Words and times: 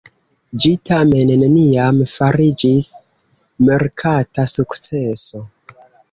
Ĝi 0.63 0.69
tamen 0.89 1.33
neniam 1.41 1.99
fariĝis 2.13 2.87
merkata 3.67 4.47
sukceso. 4.55 5.43